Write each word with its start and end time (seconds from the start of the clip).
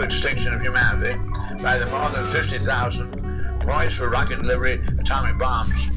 total 0.00 0.14
extinction 0.14 0.54
of 0.54 0.62
humanity 0.62 1.18
by 1.62 1.76
the 1.76 1.86
more 1.86 2.08
than 2.10 2.26
50,000 2.26 3.60
poised 3.60 3.98
for 3.98 4.08
rocket 4.08 4.40
delivery 4.40 4.80
atomic 4.98 5.36
bombs. 5.36 5.90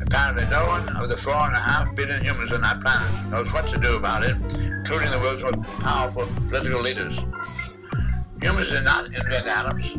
Apparently, 0.00 0.44
no 0.50 0.66
one 0.66 0.88
of 0.96 1.08
the 1.08 1.16
four 1.16 1.34
and 1.34 1.54
a 1.54 1.58
half 1.58 1.94
billion 1.94 2.22
humans 2.22 2.52
on 2.52 2.64
our 2.64 2.78
planet 2.80 3.26
knows 3.26 3.52
what 3.52 3.66
to 3.68 3.78
do 3.78 3.96
about 3.96 4.22
it, 4.22 4.36
including 4.54 5.10
the 5.10 5.18
world's 5.18 5.42
most 5.42 5.62
powerful 5.80 6.26
political 6.48 6.80
leaders. 6.80 7.18
Humans 8.40 8.70
did 8.70 8.84
not 8.84 9.06
invent 9.06 9.46
atoms. 9.46 9.90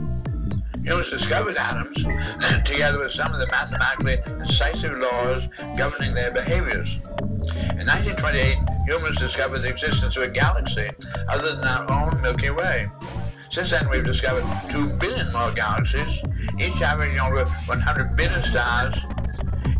Humans 0.83 1.09
discovered 1.09 1.55
atoms 1.55 2.03
together 2.65 2.99
with 2.99 3.11
some 3.11 3.31
of 3.31 3.39
the 3.39 3.47
mathematically 3.47 4.17
incisive 4.39 4.97
laws 4.97 5.49
governing 5.77 6.13
their 6.13 6.31
behaviors. 6.31 6.99
In 7.77 7.87
1928, 7.87 8.57
humans 8.85 9.17
discovered 9.17 9.59
the 9.59 9.69
existence 9.69 10.15
of 10.17 10.23
a 10.23 10.27
galaxy 10.29 10.89
other 11.27 11.55
than 11.55 11.65
our 11.65 11.91
own 11.91 12.21
Milky 12.21 12.49
Way. 12.49 12.89
Since 13.53 13.69
then, 13.69 13.87
we've 13.87 14.03
discovered 14.03 14.43
2 14.71 14.87
billion 14.93 15.31
more 15.31 15.51
galaxies, 15.51 16.23
each 16.59 16.81
averaging 16.81 17.19
over 17.19 17.45
100 17.45 18.15
billion 18.15 18.41
stars. 18.41 19.05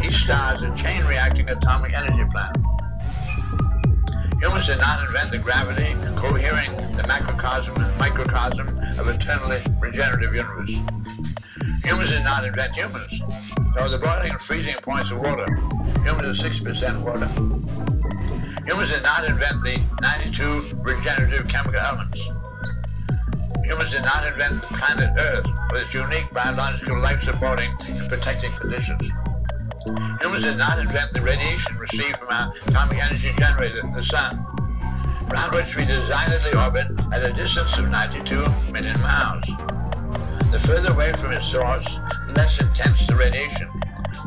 Each 0.06 0.14
star 0.14 0.54
is 0.54 0.62
a 0.62 0.76
chain 0.76 1.04
reacting 1.06 1.50
atomic 1.50 1.92
energy 1.92 2.24
plant. 2.30 2.56
Humans 4.40 4.68
did 4.68 4.78
not 4.78 5.04
invent 5.08 5.32
the 5.32 5.40
gravity 5.40 5.96
cohering 6.16 6.72
the 6.96 7.04
macrocosm 7.08 7.76
and 7.78 7.98
microcosm 7.98 8.78
of 9.00 9.08
eternally 9.08 9.58
regenerative 9.80 10.36
universe. 10.36 10.70
Humans 11.84 12.10
did 12.12 12.24
not 12.24 12.46
invent 12.46 12.76
humans. 12.76 13.22
So 13.76 13.90
the 13.90 13.98
boiling 13.98 14.34
and 14.34 14.40
freezing 14.40 14.76
points 14.84 15.10
of 15.10 15.18
water. 15.18 15.52
Humans 16.04 16.40
are 16.40 16.48
60% 16.48 17.02
water. 17.02 17.26
Humans 18.68 18.92
did 18.92 19.02
not 19.02 19.26
invent 19.26 19.64
the 19.64 19.82
92 20.00 20.78
regenerative 20.84 21.48
chemical 21.48 21.80
elements. 21.80 22.30
Humans 23.64 23.92
did 23.92 24.04
not 24.04 24.28
invent 24.28 24.60
the 24.60 24.68
planet 24.68 25.10
Earth 25.18 25.48
with 25.72 25.84
its 25.84 25.94
unique 25.94 26.30
biological 26.34 27.00
life-supporting 27.00 27.72
and 27.88 28.10
protecting 28.10 28.52
conditions. 28.52 29.10
Humans 30.22 30.44
did 30.44 30.58
not 30.58 30.80
invent 30.80 31.14
the 31.14 31.22
radiation 31.22 31.78
received 31.78 32.18
from 32.18 32.28
our 32.30 32.52
atomic 32.68 33.02
energy 33.02 33.32
generator, 33.38 33.82
the 33.94 34.04
sun, 34.04 34.46
around 35.32 35.56
which 35.56 35.78
we 35.78 35.86
designedly 35.86 36.54
orbit 36.60 36.88
at 37.14 37.24
a 37.24 37.32
distance 37.32 37.78
of 37.78 37.90
92 37.90 38.36
million 38.74 39.00
miles. 39.00 39.46
The 40.52 40.60
further 40.60 40.92
away 40.92 41.14
from 41.14 41.32
its 41.32 41.48
source, 41.48 42.00
the 42.28 42.34
less 42.36 42.62
intense 42.62 43.08
the 43.08 43.16
radiation. 43.16 43.70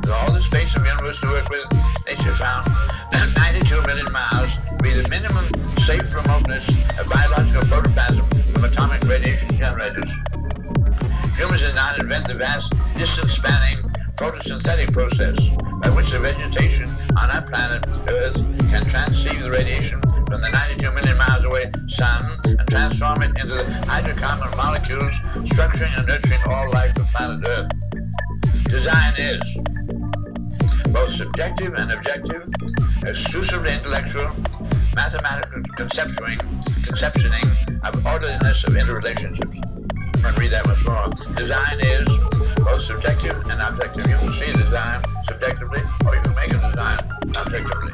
With 0.00 0.10
all 0.10 0.32
the 0.32 0.40
space 0.40 0.74
of 0.76 0.82
the 0.82 0.88
universe 0.88 1.20
to 1.20 1.26
work 1.28 1.48
with, 1.50 1.66
nature 2.06 2.32
found 2.32 2.66
92 3.36 3.82
million 3.86 4.10
miles 4.10 4.56
to 4.56 4.76
be 4.82 4.92
the 4.92 5.06
minimum 5.10 5.44
safe 5.84 6.14
remoteness 6.14 6.66
of 6.98 7.08
biological 7.08 7.62
protoplasm 7.66 8.35
from 8.52 8.64
atomic 8.64 9.02
radiation 9.04 9.54
generators. 9.56 10.10
Humans 11.36 11.60
did 11.60 11.74
not 11.74 11.98
invent 11.98 12.28
the 12.28 12.34
vast 12.34 12.72
distance-spanning 12.96 13.78
photosynthetic 14.16 14.92
process 14.92 15.36
by 15.82 15.90
which 15.90 16.10
the 16.10 16.18
vegetation 16.18 16.90
on 17.18 17.30
our 17.30 17.42
planet 17.42 17.84
Earth 18.08 18.36
can 18.70 18.84
transceive 18.86 19.42
the 19.42 19.50
radiation 19.50 20.00
from 20.26 20.40
the 20.40 20.50
92 20.50 20.90
million 20.92 21.16
miles 21.18 21.44
away 21.44 21.70
sun 21.86 22.38
and 22.46 22.68
transform 22.68 23.22
it 23.22 23.30
into 23.38 23.54
the 23.54 23.64
hydrocarbon 23.86 24.56
molecules 24.56 25.12
structuring 25.50 25.96
and 25.98 26.06
nurturing 26.08 26.40
all 26.48 26.70
life 26.70 26.92
on 26.98 27.04
planet 27.06 27.44
Earth. 27.46 27.70
Design 28.64 29.12
is 29.18 29.40
both 30.88 31.12
subjective 31.12 31.74
and 31.74 31.92
objective, 31.92 32.48
exclusively 33.04 33.72
intellectual, 33.72 34.30
mathematical 34.96 35.60
conceptuing, 35.76 36.38
conceptioning 36.86 37.44
of 37.84 38.06
orderliness 38.06 38.64
of 38.64 38.72
interrelationships. 38.72 39.60
I'm 40.24 40.34
read 40.36 40.50
that 40.52 40.66
once 40.66 40.88
more. 40.88 41.12
Design 41.36 41.78
is 41.80 42.08
both 42.64 42.80
subjective 42.80 43.36
and 43.50 43.60
objective. 43.60 44.06
You 44.08 44.16
can 44.16 44.32
see 44.32 44.52
design 44.54 45.02
subjectively, 45.24 45.82
or 46.06 46.16
you 46.16 46.22
can 46.22 46.34
make 46.34 46.48
a 46.48 46.58
design 46.58 46.98
objectively. 47.36 47.92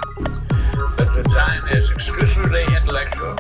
But 0.97 1.13
design 1.13 1.61
is 1.73 1.91
exclusively 1.91 2.63
intellectual, 2.71 3.37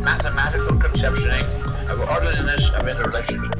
mathematical 0.00 0.78
conceptioning 0.78 1.44
of 1.90 1.98
orderliness 2.08 2.70
of 2.70 2.82
interrelationships. 2.86 3.59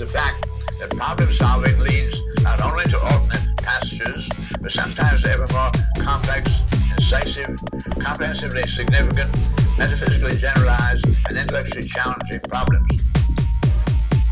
The 0.00 0.06
fact 0.06 0.46
that 0.78 0.88
problem 0.96 1.30
solving 1.30 1.78
leads 1.78 2.18
not 2.40 2.58
only 2.62 2.84
to 2.84 2.98
alternate 2.98 3.54
pastures, 3.58 4.26
but 4.58 4.72
sometimes 4.72 5.22
to 5.22 5.30
ever 5.30 5.46
more 5.52 5.70
complex, 6.02 6.50
incisive, 6.96 7.54
comprehensively 8.00 8.62
significant, 8.62 9.28
metaphysically 9.76 10.38
generalized, 10.38 11.04
and 11.28 11.36
intellectually 11.36 11.86
challenging 11.86 12.40
problems. 12.48 12.88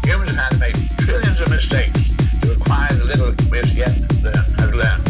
Humans 0.05 0.31
have 0.31 0.39
had 0.41 0.53
to 0.53 0.59
make 0.59 0.97
trillions 1.05 1.39
of 1.39 1.51
mistakes 1.51 2.17
to 2.41 2.53
acquire 2.53 2.95
the 2.95 3.05
little 3.05 3.35
we 3.51 3.59
have 3.59 3.69
yet 3.77 3.93
learn, 4.25 4.49
have 4.57 4.73
learned. 4.73 5.05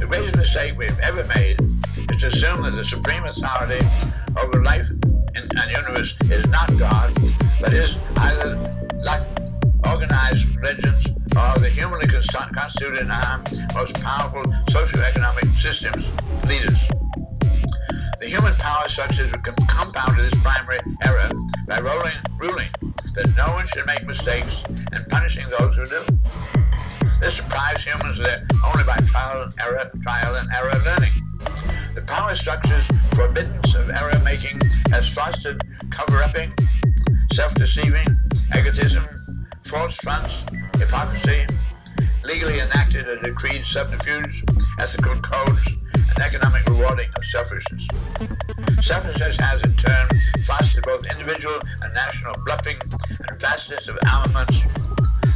The 0.00 0.06
greatest 0.08 0.36
mistake 0.36 0.72
we've 0.78 0.98
ever 1.00 1.22
made 1.36 1.60
is 1.98 2.06
to 2.06 2.28
assume 2.28 2.62
that 2.62 2.76
the 2.76 2.84
supreme 2.84 3.24
authority 3.24 3.84
over 4.40 4.62
life 4.62 4.88
in, 5.36 5.48
and 5.58 5.70
universe 5.70 6.14
is 6.30 6.46
not 6.46 6.74
God, 6.78 7.12
but 7.60 7.74
is 7.74 7.98
either 8.16 8.63
religions, 10.74 11.06
or 11.34 11.38
uh, 11.38 11.58
the 11.58 11.68
humanly 11.68 12.06
constituted 12.06 13.00
and 13.00 13.12
armed 13.12 13.50
most 13.74 13.94
powerful 14.00 14.42
socio-economic 14.70 15.44
systems, 15.56 16.06
leaders. 16.46 16.88
The 18.20 18.26
human 18.28 18.54
power 18.54 18.88
structures 18.88 19.30
have 19.32 19.42
com- 19.42 19.54
compounded 19.66 20.24
this 20.24 20.42
primary 20.42 20.78
error 21.04 21.28
by 21.66 21.80
rolling, 21.80 22.16
ruling 22.38 22.68
that 23.14 23.32
no 23.36 23.52
one 23.52 23.66
should 23.68 23.86
make 23.86 24.06
mistakes 24.06 24.62
and 24.68 25.06
punishing 25.08 25.44
those 25.58 25.76
who 25.76 25.86
do. 25.86 26.02
This 27.20 27.36
deprives 27.36 27.84
humans 27.84 28.18
of 28.18 28.24
their 28.24 28.46
only 28.66 28.84
by 28.84 28.96
trial 29.06 29.42
and 29.42 29.52
error, 29.60 29.90
trial 30.02 30.34
and 30.36 30.48
error 30.52 30.80
learning. 30.84 31.12
The 31.94 32.02
power 32.02 32.34
structure's 32.34 32.86
forbiddance 33.14 33.74
of 33.74 33.90
error 33.90 34.18
making 34.24 34.60
has 34.90 35.08
fostered 35.08 35.62
cover-upping, 35.90 36.52
self-deceiving, 37.32 38.06
egotism, 38.56 39.04
false 39.62 39.96
fronts, 39.96 40.44
hypocrisy, 40.78 41.46
legally 42.24 42.60
enacted 42.60 43.06
or 43.08 43.16
decreed 43.16 43.64
subterfuge, 43.64 44.44
ethical 44.78 45.14
codes, 45.16 45.78
and 45.94 46.18
economic 46.20 46.64
rewarding 46.66 47.08
of 47.16 47.24
selfishness. 47.24 47.86
Selfishness 48.80 49.36
has 49.38 49.62
in 49.62 49.74
turn 49.74 50.08
fostered 50.44 50.84
both 50.84 51.04
individual 51.06 51.58
and 51.82 51.94
national 51.94 52.34
bluffing 52.44 52.76
and 53.28 53.40
vastness 53.40 53.88
of 53.88 53.98
armaments. 54.06 54.60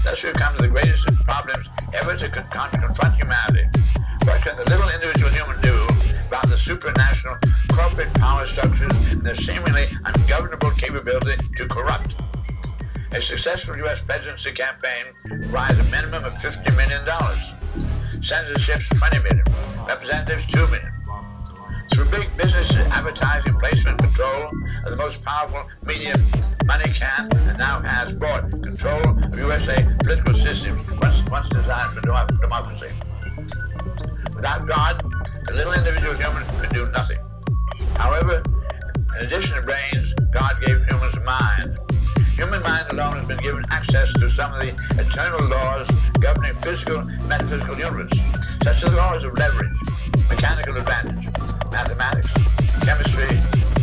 Thus 0.04 0.22
we 0.22 0.32
come 0.32 0.54
to 0.56 0.62
the 0.62 0.68
greatest 0.68 1.08
of 1.08 1.16
problems 1.24 1.66
ever 1.94 2.16
to 2.16 2.28
con- 2.28 2.70
confront 2.70 3.14
humanity. 3.14 3.68
What 4.24 4.42
can 4.42 4.56
the 4.56 4.64
little 4.68 4.88
individual 4.90 5.30
human 5.30 5.60
do 5.60 5.74
about 6.26 6.48
the 6.48 6.56
supranational 6.56 7.40
corporate 7.72 8.12
power 8.14 8.46
structures 8.46 9.14
and 9.14 9.24
their 9.24 9.36
seemingly 9.36 9.86
ungovernable 10.04 10.70
capability 10.72 11.36
to 11.56 11.66
corrupt? 11.66 12.16
A 13.18 13.20
successful 13.20 13.76
U.S. 13.78 14.00
presidency 14.00 14.52
campaign 14.52 15.06
requires 15.24 15.76
a 15.76 15.82
minimum 15.90 16.24
of 16.24 16.34
$50 16.34 16.70
million. 16.76 18.22
Senator 18.22 18.56
ships 18.60 18.88
20 18.90 19.18
million. 19.24 19.44
Representatives 19.88 20.46
2 20.46 20.56
million. 20.68 20.92
Through 21.90 22.04
big 22.10 22.36
business 22.36 22.70
advertising, 22.92 23.58
placement, 23.58 23.98
control 23.98 24.52
of 24.84 24.90
the 24.90 24.96
most 24.96 25.20
powerful 25.24 25.68
media 25.84 26.14
money 26.64 26.84
can 26.94 27.28
and 27.32 27.58
now 27.58 27.80
has 27.80 28.14
bought 28.14 28.50
control 28.50 29.02
of 29.18 29.36
USA 29.36 29.84
political 30.04 30.34
systems 30.34 30.88
once, 31.00 31.20
once 31.24 31.48
designed 31.48 31.92
for 31.94 32.00
democracy. 32.00 32.94
Without 34.32 34.64
God, 34.68 35.02
the 35.44 35.54
little 35.54 35.72
individual 35.72 36.14
human 36.14 36.44
could 36.60 36.70
do 36.70 36.86
nothing. 36.92 37.18
However, 37.96 38.44
in 39.18 39.26
addition 39.26 39.56
to 39.56 39.62
brains, 39.62 40.14
God 40.30 40.57
given 43.48 43.64
access 43.70 44.12
to 44.12 44.28
some 44.28 44.52
of 44.52 44.58
the 44.58 44.76
eternal 45.00 45.40
laws 45.48 45.88
governing 46.20 46.52
physical 46.56 46.98
and 46.98 47.28
metaphysical 47.30 47.78
universe, 47.78 48.12
such 48.62 48.76
as 48.76 48.82
the 48.82 48.90
laws 48.90 49.24
of 49.24 49.32
leverage, 49.38 49.72
mechanical 50.28 50.76
advantage, 50.76 51.32
mathematics, 51.72 52.28
chemistry, 52.84 53.32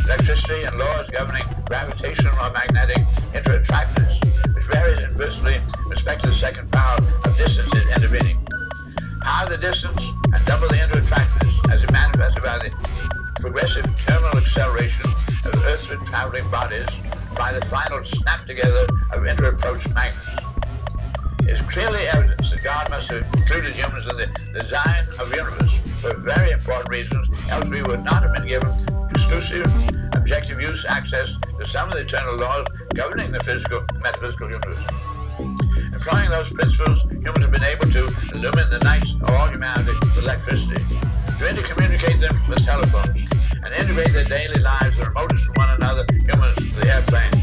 electricity, 0.05 0.61
and 0.65 0.77
laws 0.77 1.09
governing 1.09 1.41
gravitational 1.65 2.31
or 2.45 2.51
magnetic 2.51 3.01
interattractiveness, 3.33 4.53
which 4.53 4.65
varies 4.65 4.99
inversely 4.99 5.57
with 5.79 5.97
respect 5.97 6.21
to 6.21 6.27
the 6.27 6.35
second 6.35 6.71
power 6.71 6.99
of 7.25 7.35
distances 7.35 7.87
intervening. 7.87 8.37
Half 9.23 9.49
the 9.49 9.57
distance 9.57 10.05
and 10.31 10.45
double 10.45 10.67
the 10.67 10.75
interattractiveness 10.75 11.73
as 11.73 11.83
it 11.83 11.91
manifested 11.91 12.43
by 12.43 12.59
the 12.59 12.69
progressive 13.41 13.85
terminal 14.05 14.37
acceleration 14.37 15.09
of 15.43 15.55
earthward 15.65 16.05
traveling 16.05 16.47
bodies 16.51 16.85
by 17.35 17.51
the 17.51 17.65
final 17.65 18.03
snap 18.03 18.45
together 18.45 18.85
of 19.13 19.25
inter-approach 19.25 19.87
magnets. 19.89 20.35
It's 21.43 21.61
clearly 21.71 22.07
evidence 22.07 22.49
that 22.51 22.63
God 22.63 22.89
must 22.89 23.11
have 23.11 23.25
included 23.35 23.73
humans 23.73 24.07
in 24.07 24.17
the 24.17 24.27
design 24.53 25.05
of 25.19 25.29
the 25.29 25.37
universe 25.37 25.77
for 26.01 26.15
very 26.15 26.51
important 26.51 26.89
reasons, 26.89 27.27
else 27.49 27.69
we 27.69 27.83
would 27.83 28.03
not 28.03 28.23
have 28.23 28.33
been 28.33 28.47
given 28.47 28.69
exclusive, 29.09 29.65
objective 30.13 30.61
use 30.61 30.85
access 30.87 31.37
to 31.59 31.65
some 31.65 31.87
of 31.89 31.95
the 31.95 32.01
eternal 32.01 32.35
laws 32.37 32.65
governing 32.93 33.31
the 33.31 33.43
physical 33.43 33.85
metaphysical 34.01 34.49
universe. 34.49 34.83
Employing 35.93 36.29
those 36.29 36.51
principles, 36.51 37.03
humans 37.03 37.43
have 37.43 37.51
been 37.51 37.63
able 37.63 37.89
to 37.91 38.07
illumine 38.33 38.69
the 38.69 38.79
nights 38.83 39.13
of 39.13 39.29
all 39.29 39.47
humanity 39.47 39.91
with 40.01 40.23
electricity, 40.23 40.81
to 41.37 41.43
intercommunicate 41.45 42.19
them 42.19 42.35
with 42.47 42.63
telephones, 42.65 43.53
and 43.55 43.73
integrate 43.73 44.13
their 44.13 44.25
daily 44.25 44.61
lives, 44.61 44.97
the 44.97 45.05
remotest 45.05 45.45
from 45.45 45.53
one 45.55 45.69
another, 45.71 46.05
humans 46.25 46.74
airplane. 46.85 47.34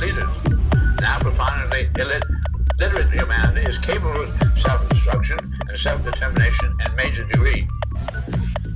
Needed 0.00 0.16
literate 0.16 0.44
leaders. 0.44 1.00
Now 1.00 1.18
preponderantly 1.18 1.88
illiterate 2.78 3.12
humanity 3.12 3.68
is 3.68 3.78
capable 3.78 4.22
of 4.22 4.58
self-destruction 4.58 5.38
and 5.68 5.78
self-determination 5.78 6.76
in 6.84 6.96
major 6.96 7.24
degree. 7.24 7.68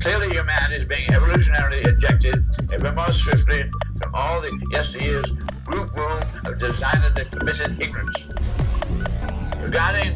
Clearly 0.01 0.29
humanity 0.31 0.77
is 0.77 0.85
being 0.85 1.09
evolutionarily 1.09 1.85
ejected 1.87 2.45
ever 2.73 2.93
more 2.93 3.13
swiftly 3.13 3.71
from 4.01 4.15
all 4.15 4.41
the 4.41 4.67
yesteryear's 4.71 5.31
group 5.65 5.95
womb 5.97 6.23
of 6.45 6.59
designedly 6.59 7.25
permitted 7.25 7.81
ignorance. 7.81 8.17
Regarding 9.61 10.15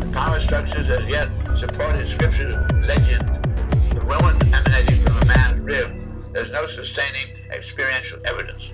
the 0.00 0.10
power 0.12 0.40
structures 0.40 0.88
as 0.88 1.06
yet 1.08 1.28
supported 1.56 2.06
scripture's 2.06 2.54
legend, 2.86 3.44
the 3.92 4.02
woman 4.06 4.36
emanating 4.54 5.04
from 5.04 5.16
a 5.22 5.24
man's 5.26 5.60
rib, 5.60 6.32
there's 6.32 6.52
no 6.52 6.66
sustaining 6.66 7.36
experiential 7.50 8.18
evidence. 8.26 8.72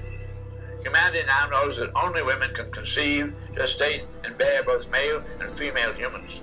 Humanity 0.82 1.20
now 1.26 1.48
knows 1.48 1.76
that 1.76 1.90
only 1.94 2.22
women 2.22 2.50
can 2.54 2.70
conceive, 2.72 3.32
gestate, 3.54 4.02
and 4.24 4.36
bear 4.36 4.62
both 4.64 4.90
male 4.90 5.22
and 5.40 5.48
female 5.48 5.92
humans. 5.92 6.40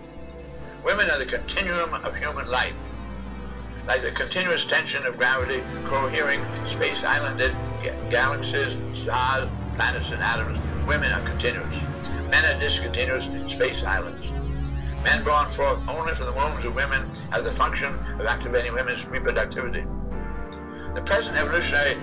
Women 0.86 1.10
are 1.10 1.19
the 1.19 1.25
continuum 1.25 1.93
of 1.93 2.15
human 2.15 2.50
life. 2.50 2.74
Like 3.86 4.01
the 4.01 4.12
continuous 4.12 4.65
tension 4.65 5.05
of 5.05 5.17
gravity 5.17 5.62
cohering 5.84 6.41
space 6.65 7.03
islanded 7.03 7.53
galaxies, 8.10 8.77
stars, 8.98 9.50
planets, 9.75 10.12
and 10.12 10.22
atoms, 10.22 10.60
women 10.88 11.12
are 11.12 11.22
continuous. 11.22 11.75
Men 12.29 12.46
are 12.46 12.60
discontinuous 12.60 13.29
space 13.51 13.84
islands. 13.84 14.25
Men 15.03 15.24
born 15.24 15.50
forth 15.50 15.86
only 15.88 16.13
from 16.13 16.27
the 16.27 16.34
wombs 16.34 16.63
of 16.63 16.75
women 16.75 17.10
have 17.31 17.43
the 17.43 17.51
function 17.51 17.93
of 18.19 18.25
activating 18.25 18.74
women's 18.74 19.03
reproductivity. 19.05 19.84
The 20.96 21.01
present 21.01 21.36
evolutionary 21.36 21.98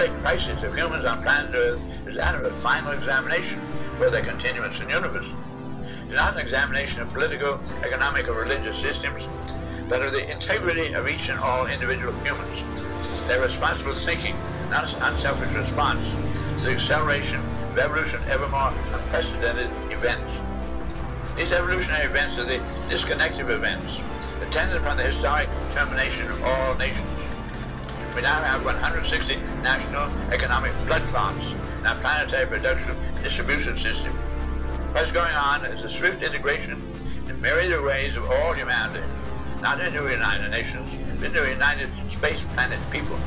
great 0.00 0.18
crisis 0.22 0.62
of 0.62 0.74
humans 0.74 1.04
on 1.04 1.20
planet 1.20 1.54
Earth 1.54 1.82
is 2.06 2.16
that 2.16 2.34
of 2.34 2.46
a 2.46 2.50
final 2.50 2.92
examination 2.92 3.60
for 3.98 4.08
their 4.08 4.24
continuance 4.24 4.80
in 4.80 4.88
the 4.88 4.94
universe. 4.94 5.26
It 5.26 6.08
is 6.08 6.16
not 6.16 6.32
an 6.32 6.40
examination 6.40 7.02
of 7.02 7.10
political, 7.10 7.60
economic, 7.84 8.26
or 8.26 8.32
religious 8.32 8.78
systems, 8.78 9.28
but 9.90 10.00
of 10.00 10.12
the 10.12 10.32
integrity 10.32 10.94
of 10.94 11.06
each 11.06 11.28
and 11.28 11.38
all 11.40 11.66
individual 11.66 12.14
humans, 12.24 13.28
their 13.28 13.42
responsible 13.42 13.92
thinking, 13.92 14.34
not 14.70 14.90
unselfish 15.02 15.54
response 15.54 16.08
to 16.62 16.68
the 16.68 16.72
acceleration 16.72 17.36
of 17.68 17.76
evolution 17.76 18.22
ever 18.30 18.48
more 18.48 18.72
unprecedented 18.94 19.68
events. 19.92 20.32
These 21.36 21.52
evolutionary 21.52 22.06
events 22.06 22.38
are 22.38 22.44
the 22.44 22.56
disconnective 22.88 23.50
events, 23.50 24.00
attendant 24.40 24.80
upon 24.80 24.96
the 24.96 25.02
historic 25.02 25.50
termination 25.74 26.30
of 26.30 26.42
all 26.42 26.74
nations. 26.76 27.09
We 28.14 28.22
now 28.22 28.42
have 28.42 28.64
160 28.64 29.36
national 29.62 30.10
economic 30.32 30.72
clots 30.86 31.52
in 31.52 31.86
our 31.86 31.94
planetary 32.00 32.44
production 32.46 32.96
distribution 33.22 33.76
system. 33.76 34.12
What's 34.92 35.12
going 35.12 35.34
on 35.34 35.64
is 35.66 35.84
a 35.84 35.88
swift 35.88 36.20
integration 36.22 36.82
in 37.28 37.40
myriad 37.40 37.82
ways 37.84 38.16
of 38.16 38.28
all 38.28 38.52
humanity, 38.52 39.04
not 39.62 39.80
into 39.80 40.02
the 40.02 40.12
United 40.12 40.50
Nations, 40.50 40.90
but 41.18 41.26
into 41.26 41.40
the 41.40 41.50
United 41.50 41.88
Space 42.08 42.42
Planet 42.54 42.80
people. 42.90 43.18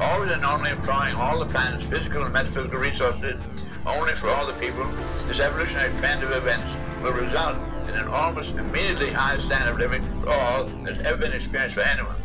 Always 0.00 0.32
and 0.32 0.44
only 0.44 0.70
employing 0.70 1.14
all 1.14 1.38
the 1.38 1.46
planet's 1.46 1.84
physical 1.84 2.24
and 2.24 2.32
metaphysical 2.32 2.80
resources 2.80 3.40
only 3.86 4.14
for 4.14 4.28
all 4.30 4.46
the 4.46 4.52
people, 4.54 4.84
this 5.28 5.38
evolutionary 5.38 5.96
trend 5.98 6.24
of 6.24 6.32
events 6.32 6.74
will 7.02 7.12
result 7.12 7.56
in 7.88 7.94
an 7.94 8.08
almost 8.08 8.56
immediately 8.56 9.10
higher 9.10 9.40
standard 9.40 9.70
of 9.70 9.78
living 9.78 10.02
for 10.22 10.30
all 10.30 10.64
that's 10.82 10.98
ever 11.06 11.18
been 11.18 11.32
experienced 11.32 11.76
for 11.76 11.82
anyone. 11.82 12.16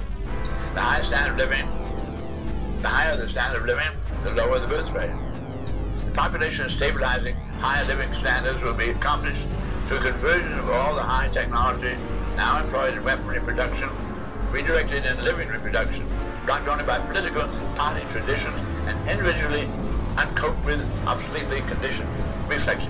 The 0.73 0.79
higher 0.79 1.03
standard 1.03 1.33
of 1.33 1.37
living, 1.37 1.67
the 2.81 2.87
higher 2.87 3.17
the 3.17 3.27
standard 3.27 3.59
of 3.59 3.65
living, 3.67 3.91
the 4.23 4.31
lower 4.31 4.57
the 4.57 4.67
birth 4.67 4.89
rate. 4.91 5.11
The 6.05 6.11
population 6.11 6.69
stabilizing 6.69 7.35
higher 7.59 7.83
living 7.85 8.13
standards 8.13 8.63
will 8.63 8.73
be 8.73 8.89
accomplished 8.89 9.45
through 9.87 9.99
conversion 9.99 10.57
of 10.59 10.69
all 10.69 10.95
the 10.95 11.03
high 11.03 11.27
technology 11.27 11.97
now 12.37 12.63
employed 12.63 12.93
in 12.93 13.03
weaponry 13.03 13.41
production, 13.41 13.89
redirected 14.49 15.05
in 15.05 15.21
living 15.25 15.49
reproduction, 15.49 16.07
blocked 16.45 16.69
only 16.69 16.85
by 16.85 16.99
political 16.99 17.41
and 17.41 17.75
party 17.75 18.05
traditions 18.09 18.57
and 18.87 19.09
individually 19.09 19.67
uncoped 20.17 20.63
with 20.63 20.79
obsoletely 21.05 21.59
conditioned 21.67 22.07
reflexes. 22.47 22.87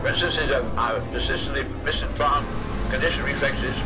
For 0.00 0.08
instance, 0.08 0.52
our 0.52 1.00
persistently 1.10 1.64
misinformed 1.84 2.46
conditioned 2.90 3.24
reflexes, 3.24 3.76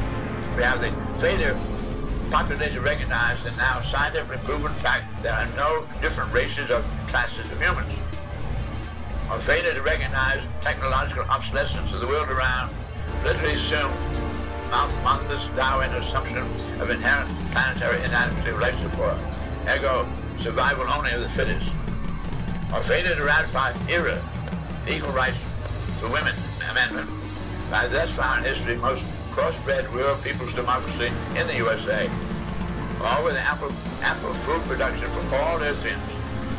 we 0.55 0.63
have 0.63 0.83
the 0.83 0.93
failure 1.19 1.59
population 2.31 2.83
recognized 2.83 3.45
the 3.45 3.51
now 3.53 3.81
scientifically 3.81 4.39
proven 4.39 4.73
fact 4.73 5.05
that 5.11 5.23
there 5.23 5.33
are 5.33 5.47
no 5.57 5.87
different 6.01 6.33
races 6.33 6.71
or 6.71 6.81
classes 7.09 7.51
of 7.51 7.61
humans. 7.61 7.93
Or 9.31 9.39
failure 9.39 9.75
to 9.75 9.83
recognize 9.83 10.41
technological 10.63 11.25
obsolescence 11.25 11.93
of 11.93 12.01
the 12.01 12.07
world 12.07 12.29
around, 12.29 12.71
literally 13.25 13.55
assume 13.55 13.91
Malthus 14.71 15.49
Darwin 15.57 15.91
assumption 15.93 16.39
of 16.39 16.91
inherent 16.91 17.29
planetary 17.53 18.03
inadequacy 18.05 18.51
of 18.51 18.61
life 18.61 18.79
support, 18.81 19.17
ergo 19.69 20.07
survival 20.39 20.87
only 20.89 21.13
of 21.13 21.21
the 21.21 21.29
fittest. 21.31 21.73
Or 22.75 22.83
failure 22.83 23.15
to 23.15 23.25
ratify 23.25 23.73
ERA, 23.89 24.23
equal 24.89 25.13
rights 25.13 25.39
for 25.99 26.09
women 26.09 26.35
amendment 26.71 27.09
by 27.71 27.87
thus 27.87 28.11
far 28.11 28.39
in 28.39 28.45
history 28.45 28.77
most 28.77 29.05
crossbred 29.37 29.93
rural 29.93 30.17
people's 30.25 30.55
democracy 30.55 31.13
in 31.39 31.47
the 31.47 31.57
USA, 31.57 32.09
all 33.05 33.23
with 33.23 33.37
ample, 33.37 33.71
ample 34.01 34.33
food 34.33 34.63
production 34.65 35.07
for 35.11 35.37
all 35.37 35.59
Earthians, 35.59 36.01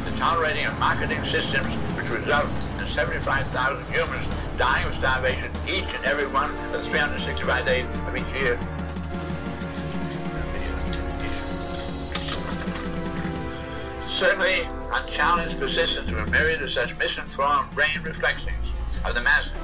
the 0.05 0.12
tolerating 0.12 0.63
of 0.67 0.77
marketing 0.77 1.24
systems 1.24 1.74
which 1.98 2.07
result 2.12 2.46
in 2.77 2.86
375,000 2.86 3.84
humans 3.91 4.27
dying 4.60 4.86
of 4.86 4.93
starvation 4.93 5.50
each 5.65 5.89
and 5.96 6.05
every 6.05 6.27
one 6.27 6.51
of 6.51 6.72
the 6.72 6.79
365 6.79 7.65
days 7.65 7.86
of 8.05 8.15
each 8.15 8.29
year. 8.39 8.60
Certainly, 14.07 14.69
unchallenged 14.93 15.57
persistence 15.57 16.12
of 16.12 16.19
a 16.19 16.29
myriad 16.29 16.62
of 16.62 16.69
such 16.69 16.96
misinformed 17.00 17.72
brain 17.72 18.03
reflections 18.03 18.53
of 19.03 19.15
the 19.15 19.22
masses 19.22 19.56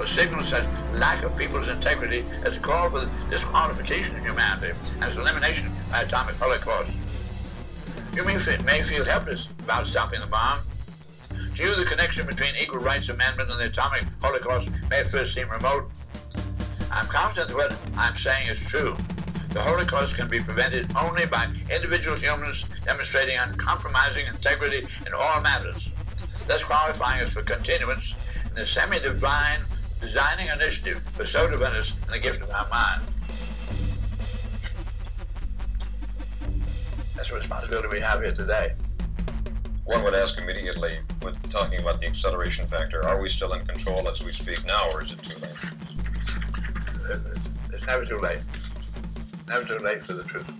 will 0.00 0.06
signal 0.06 0.42
such 0.42 0.66
lack 0.94 1.22
of 1.24 1.36
people's 1.36 1.68
integrity 1.68 2.24
as 2.46 2.56
a 2.56 2.60
call 2.60 2.88
for 2.88 3.06
disqualification 3.28 4.16
of 4.16 4.22
humanity 4.22 4.72
and 4.94 5.04
its 5.04 5.16
elimination 5.16 5.70
by 5.90 6.00
atomic 6.00 6.34
holocaust. 6.36 6.90
You 8.16 8.24
may 8.24 8.38
feel 8.82 9.04
helpless 9.04 9.48
about 9.58 9.86
stopping 9.86 10.20
the 10.20 10.26
bomb. 10.26 10.60
To 11.56 11.62
you, 11.62 11.74
the 11.74 11.84
connection 11.84 12.26
between 12.26 12.54
equal 12.58 12.80
rights 12.80 13.10
amendment 13.10 13.50
and 13.50 13.60
the 13.60 13.66
atomic 13.66 14.04
holocaust 14.22 14.70
may 14.88 15.00
at 15.00 15.10
first 15.10 15.34
seem 15.34 15.50
remote. 15.50 15.90
I'm 16.90 17.06
confident 17.06 17.48
that 17.48 17.56
what 17.56 17.76
I'm 17.98 18.16
saying 18.16 18.48
is 18.48 18.58
true. 18.58 18.96
The 19.50 19.60
Holocaust 19.60 20.14
can 20.14 20.28
be 20.28 20.40
prevented 20.40 20.90
only 20.96 21.26
by 21.26 21.52
individual 21.70 22.16
humans 22.16 22.64
demonstrating 22.86 23.36
uncompromising 23.36 24.26
integrity 24.28 24.86
in 25.06 25.12
all 25.12 25.42
matters, 25.42 25.90
thus 26.48 26.64
qualifying 26.64 27.20
us 27.20 27.30
for 27.30 27.42
continuance 27.42 28.14
in 28.48 28.54
the 28.54 28.64
semi-divine 28.64 29.60
designing 30.00 30.48
initiative 30.48 31.02
bestowed 31.16 31.52
upon 31.52 31.72
us 31.72 31.94
in 32.04 32.10
the 32.10 32.18
gift 32.18 32.42
of 32.42 32.50
our 32.50 32.68
mind. 32.68 33.02
That's 37.14 37.28
the 37.28 37.34
responsibility 37.36 37.88
we 37.88 38.00
have 38.00 38.22
here 38.22 38.32
today. 38.32 38.72
One 39.84 40.02
would 40.04 40.14
ask 40.14 40.38
immediately, 40.38 41.00
with 41.22 41.50
talking 41.50 41.80
about 41.80 42.00
the 42.00 42.06
acceleration 42.06 42.66
factor, 42.66 43.06
are 43.06 43.20
we 43.20 43.28
still 43.28 43.52
in 43.52 43.66
control 43.66 44.08
as 44.08 44.22
we 44.22 44.32
speak 44.32 44.64
now, 44.64 44.90
or 44.92 45.02
is 45.02 45.12
it 45.12 45.22
too 45.22 45.38
late? 45.40 45.56
It's 47.72 47.86
never 47.86 48.04
too 48.04 48.18
late. 48.18 48.40
Never 49.48 49.64
too 49.64 49.78
late 49.84 50.04
for 50.04 50.14
the 50.14 50.22
truth. 50.24 50.50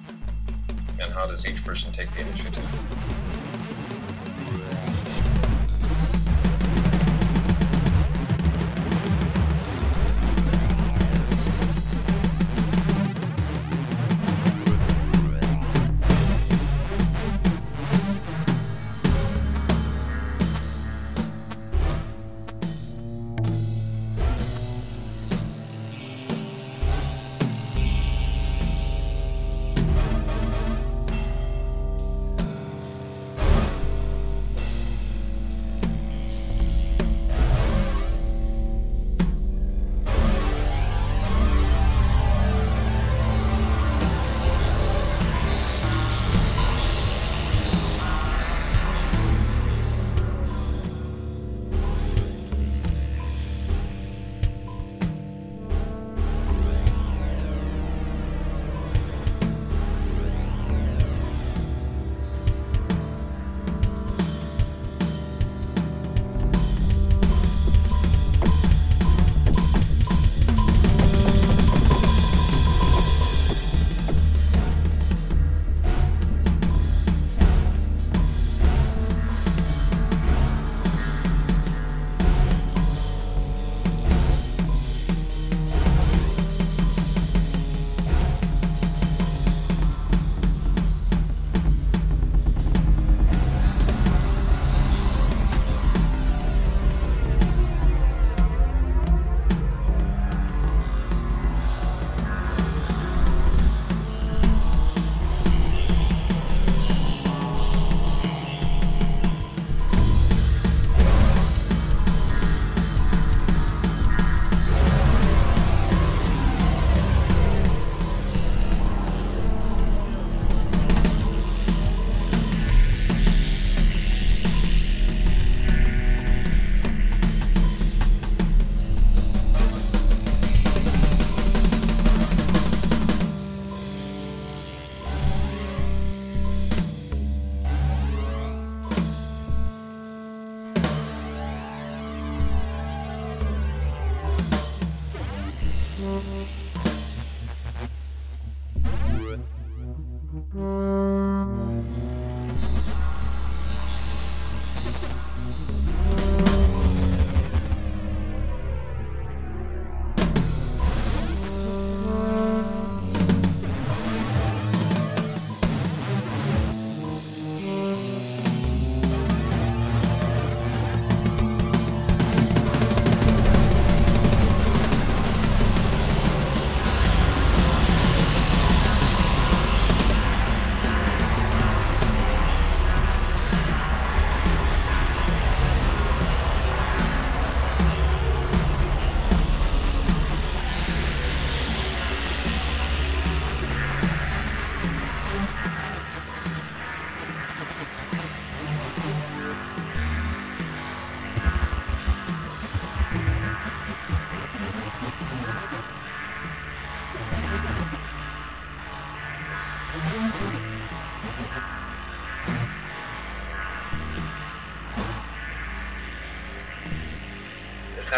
And 1.01 1.13
how 1.13 1.27
does 1.27 1.47
each 1.47 1.65
person 1.65 1.93
take 1.93 2.11
the 2.11 2.21
initiative? 2.21 3.50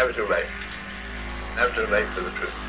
Never 0.03 0.13
too 0.15 0.27
late. 0.27 0.45
Never 1.55 1.73
too 1.73 1.89
late 1.89 2.05
for 2.07 2.19
the 2.19 2.31
truth. 2.31 2.62